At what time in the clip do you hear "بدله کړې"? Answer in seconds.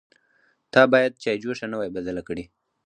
1.95-2.43